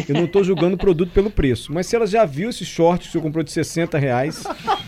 eu 0.09 0.15
não 0.15 0.25
estou 0.25 0.43
julgando 0.43 0.77
o 0.77 0.79
produto 0.79 1.13
pelo 1.13 1.31
preço, 1.31 1.73
mas 1.73 1.87
se 1.87 1.97
ela 1.97 2.07
já 2.07 2.25
viu 2.25 2.51
esse 2.51 2.65
short 2.65 3.03
que 3.03 3.09
o 3.09 3.13
senhor 3.13 3.23
comprou 3.23 3.45
de 3.45 3.51
60 3.51 3.99
reais 3.99 4.45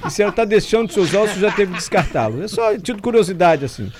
e 0.06 0.10
se 0.10 0.22
ela 0.22 0.30
está 0.30 0.44
deixando 0.44 0.88
de 0.88 0.94
seus 0.94 1.12
ossos, 1.12 1.40
já 1.40 1.50
teve 1.50 1.72
que 1.72 1.78
descartá-lo. 1.78 2.42
É 2.42 2.48
só 2.48 2.72
título 2.74 3.02
curiosidade, 3.02 3.64
assim. 3.64 3.90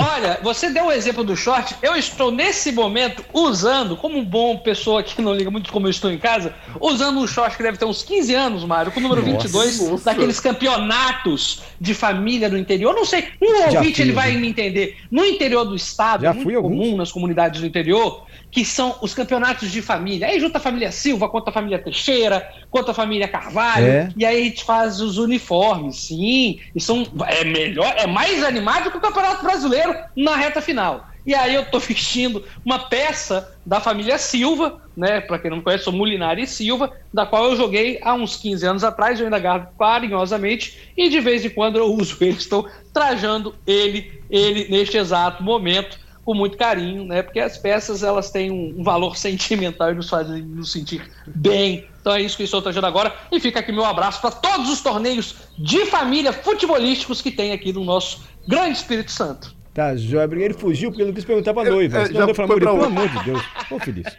Olha, 0.00 0.38
você 0.42 0.70
deu 0.70 0.84
o 0.84 0.86
um 0.88 0.92
exemplo 0.92 1.22
do 1.22 1.36
short. 1.36 1.76
Eu 1.82 1.94
estou 1.94 2.30
nesse 2.30 2.72
momento 2.72 3.22
usando, 3.34 3.96
como 3.96 4.18
um 4.18 4.24
bom 4.24 4.56
pessoa 4.56 5.02
que 5.02 5.20
não 5.20 5.34
liga 5.34 5.50
muito 5.50 5.70
como 5.70 5.86
eu 5.86 5.90
estou 5.90 6.10
em 6.10 6.18
casa, 6.18 6.54
usando 6.80 7.20
um 7.20 7.26
short 7.26 7.56
que 7.56 7.62
deve 7.62 7.76
ter 7.76 7.84
uns 7.84 8.02
15 8.02 8.34
anos, 8.34 8.64
Mário, 8.64 8.90
com 8.90 8.98
o 8.98 9.02
número 9.02 9.20
nossa, 9.20 9.46
22, 9.46 9.90
nossa. 9.90 10.04
daqueles 10.04 10.40
campeonatos 10.40 11.62
de 11.78 11.92
família 11.92 12.48
no 12.48 12.56
interior. 12.56 12.94
Não 12.94 13.04
sei, 13.04 13.28
um 13.42 13.76
ouvinte 13.76 14.00
ele 14.00 14.12
vai 14.12 14.32
me 14.32 14.48
entender. 14.48 14.96
No 15.10 15.24
interior 15.24 15.64
do 15.64 15.76
estado, 15.76 16.22
Já 16.22 16.32
fui 16.32 16.54
comum 16.54 16.80
alguns? 16.82 16.96
nas 16.96 17.12
comunidades 17.12 17.60
do 17.60 17.66
interior, 17.66 18.24
que 18.50 18.64
são 18.64 18.96
os 19.00 19.14
campeonatos 19.14 19.70
de 19.70 19.80
família. 19.80 20.26
Aí 20.26 20.40
junta 20.40 20.58
a 20.58 20.60
família 20.60 20.90
Silva 20.90 21.28
contra 21.28 21.50
a 21.50 21.52
família 21.52 21.78
Teixeira, 21.78 22.48
contra 22.70 22.90
a 22.92 22.94
família 22.94 23.28
Carvalho, 23.28 23.86
é. 23.86 24.08
e 24.16 24.24
aí 24.24 24.40
a 24.40 24.44
gente 24.44 24.64
faz 24.64 25.00
os 25.00 25.18
uniformes, 25.18 25.96
sim. 25.96 26.58
E 26.74 26.80
são 26.80 27.06
é 27.26 27.44
melhor, 27.44 27.94
é 27.96 28.06
mais 28.06 28.42
animado 28.42 28.90
que 28.90 28.96
o 28.96 29.00
Campeonato 29.00 29.44
Brasileiro 29.44 29.89
na 30.16 30.36
reta 30.36 30.60
final. 30.60 31.06
E 31.26 31.34
aí 31.34 31.54
eu 31.54 31.64
tô 31.64 31.78
vestindo 31.80 32.44
uma 32.64 32.78
peça 32.78 33.56
da 33.64 33.80
família 33.80 34.18
Silva, 34.18 34.80
né? 34.96 35.20
Para 35.20 35.38
quem 35.38 35.50
não 35.50 35.60
conhece, 35.60 35.84
sou 35.84 35.92
Mulinari 35.92 36.46
Silva, 36.46 36.90
da 37.12 37.26
qual 37.26 37.44
eu 37.44 37.56
joguei 37.56 38.00
há 38.02 38.14
uns 38.14 38.36
15 38.36 38.66
anos 38.66 38.84
atrás, 38.84 39.18
eu 39.18 39.26
ainda 39.26 39.38
guardo 39.38 39.68
carinhosamente, 39.78 40.92
e 40.96 41.08
de 41.08 41.20
vez 41.20 41.44
em 41.44 41.50
quando 41.50 41.76
eu 41.76 41.86
uso 41.86 42.16
ele, 42.20 42.36
estou 42.38 42.68
trajando 42.92 43.54
ele, 43.66 44.22
ele 44.30 44.68
neste 44.68 44.96
exato 44.96 45.42
momento 45.42 45.98
com 46.24 46.34
muito 46.34 46.56
carinho, 46.56 47.04
né? 47.04 47.22
Porque 47.22 47.40
as 47.40 47.58
peças 47.58 48.02
elas 48.02 48.30
têm 48.30 48.50
um, 48.50 48.82
valor 48.82 49.16
sentimental 49.18 49.90
e 49.90 49.94
nos 49.94 50.08
fazem 50.08 50.42
nos 50.42 50.72
sentir 50.72 51.10
bem. 51.26 51.86
Então 52.00 52.14
é 52.14 52.22
isso 52.22 52.36
que 52.36 52.42
eu 52.42 52.44
estou 52.44 52.62
trazendo 52.62 52.86
agora. 52.86 53.14
E 53.32 53.40
fica 53.40 53.60
aqui 53.60 53.72
meu 53.72 53.84
abraço 53.84 54.20
para 54.20 54.30
todos 54.30 54.70
os 54.70 54.80
torneios 54.80 55.34
de 55.58 55.86
família 55.86 56.32
futebolísticos 56.32 57.20
que 57.20 57.30
tem 57.30 57.52
aqui 57.52 57.72
no 57.72 57.84
nosso 57.84 58.22
grande 58.46 58.78
Espírito 58.78 59.10
Santo. 59.10 59.59
Tá, 59.72 59.94
Joia. 59.94 60.28
Ele 60.32 60.54
fugiu 60.54 60.90
porque 60.90 61.02
ele 61.02 61.08
não 61.08 61.14
quis 61.14 61.24
perguntar 61.24 61.54
pra 61.54 61.64
noiva. 61.64 61.98
É, 61.98 62.12
já 62.12 62.34
foi 62.34 62.46
pra 62.46 62.56
pelo 62.56 62.84
amor 62.84 63.08
de 63.08 63.24
Deus. 63.24 63.42
Ô, 63.70 63.78
Felício. 63.78 64.18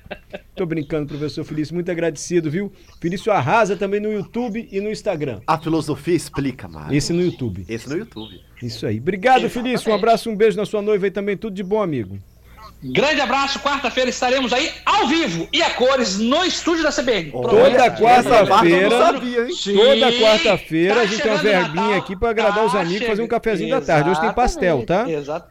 Tô 0.56 0.66
brincando, 0.66 1.08
professor 1.08 1.44
Felício. 1.44 1.74
Muito 1.74 1.92
agradecido, 1.92 2.50
viu? 2.50 2.72
Felício 3.02 3.32
arrasa 3.32 3.76
também 3.76 4.00
no 4.00 4.12
YouTube 4.12 4.68
e 4.72 4.80
no 4.80 4.90
Instagram. 4.90 5.42
A 5.46 5.58
filosofia 5.58 6.16
explica, 6.16 6.68
Mário. 6.68 6.96
Esse 6.96 7.12
no 7.12 7.22
YouTube. 7.22 7.66
Esse 7.68 7.90
no 7.90 7.98
YouTube. 7.98 8.40
Isso 8.64 8.86
aí. 8.86 9.00
Obrigado, 9.00 9.46
Exatamente. 9.46 9.70
Felício. 9.72 9.92
Um 9.92 9.96
abraço, 9.96 10.30
um 10.30 10.36
beijo 10.36 10.56
na 10.58 10.66
sua 10.66 10.82
noiva 10.82 11.08
e 11.08 11.12
também. 11.12 11.36
Tudo 11.36 11.54
de 11.54 11.64
bom, 11.64 11.82
amigo. 11.82 12.18
Grande 12.84 13.22
abraço, 13.22 13.60
quarta-feira 13.60 14.10
estaremos 14.10 14.52
aí 14.52 14.72
ao 14.84 15.08
vivo 15.08 15.48
e 15.54 15.62
a 15.62 15.70
cores 15.72 16.18
no 16.18 16.44
estúdio 16.44 16.84
da 16.84 16.92
CBN. 16.92 17.32
Toda 17.32 17.92
quarta-feira, 17.92 18.90
toda 18.90 20.12
quarta-feira 20.12 20.96
tá 20.96 21.02
a 21.02 21.06
gente 21.06 21.22
tem 21.22 21.32
uma 21.32 21.42
verbinha 21.42 21.98
aqui 21.98 22.16
para 22.16 22.30
agradar 22.32 22.56
tá 22.56 22.66
os 22.66 22.76
amigos, 22.76 23.08
fazer 23.08 23.22
um 23.22 23.28
cafezinho 23.28 23.70
Exatamente. 23.70 23.88
da 23.88 23.94
tarde. 23.94 24.10
Hoje 24.10 24.22
tem 24.22 24.34
pastel, 24.34 24.84
tá? 24.86 25.10
Exato. 25.10 25.51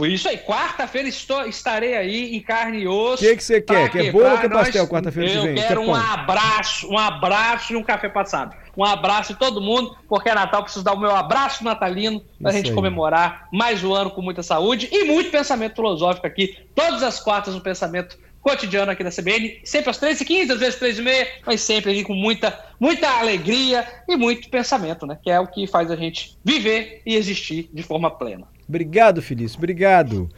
Isso 0.00 0.28
aí, 0.28 0.38
quarta-feira 0.38 1.06
estarei 1.08 1.94
aí 1.94 2.34
em 2.34 2.40
carne 2.40 2.80
e 2.80 2.88
osso. 2.88 3.22
O 3.22 3.26
que, 3.26 3.36
que 3.36 3.44
você 3.44 3.60
quer? 3.60 3.90
Quer 3.90 4.10
bolo 4.10 4.30
ou 4.30 4.38
quer 4.38 4.50
pastel 4.50 4.88
quarta-feira 4.88 5.28
que 5.28 5.38
vem? 5.38 5.48
Eu 5.48 5.54
quero 5.54 5.80
um 5.82 5.94
abraço, 5.94 6.88
um 6.88 6.98
abraço 6.98 7.72
e 7.74 7.76
um 7.76 7.82
café 7.82 8.08
passado. 8.08 8.56
Um 8.74 8.84
abraço 8.84 9.32
em 9.32 9.36
todo 9.36 9.60
mundo, 9.60 9.94
porque 10.08 10.30
é 10.30 10.34
Natal, 10.34 10.62
preciso 10.62 10.84
dar 10.84 10.94
o 10.94 10.98
meu 10.98 11.14
abraço 11.14 11.62
natalino 11.62 12.22
pra 12.40 12.50
Isso 12.50 12.58
gente 12.58 12.68
aí. 12.70 12.74
comemorar 12.74 13.48
mais 13.52 13.84
um 13.84 13.92
ano 13.92 14.10
com 14.10 14.22
muita 14.22 14.42
saúde 14.42 14.88
e 14.90 15.04
muito 15.04 15.30
pensamento 15.30 15.74
filosófico 15.74 16.26
aqui. 16.26 16.56
Todas 16.74 17.02
as 17.02 17.20
quartas, 17.20 17.54
um 17.54 17.60
pensamento 17.60 18.18
cotidiano 18.40 18.90
aqui 18.90 19.04
da 19.04 19.10
CBN, 19.10 19.60
sempre 19.62 19.90
às 19.90 20.00
13h15, 20.00 20.50
às 20.50 20.58
vezes 20.58 20.80
13h30, 20.80 21.26
mas 21.46 21.60
sempre 21.60 21.92
aqui 21.92 22.02
com 22.02 22.14
muita, 22.14 22.58
muita 22.80 23.08
alegria 23.08 23.86
e 24.08 24.16
muito 24.16 24.48
pensamento, 24.48 25.06
né? 25.06 25.18
Que 25.22 25.30
é 25.30 25.38
o 25.38 25.46
que 25.46 25.66
faz 25.66 25.90
a 25.90 25.96
gente 25.96 26.36
viver 26.44 27.02
e 27.06 27.14
existir 27.14 27.70
de 27.72 27.82
forma 27.82 28.10
plena. 28.10 28.51
Obrigado, 28.72 29.20
Felício. 29.20 29.58
Obrigado. 29.58 30.30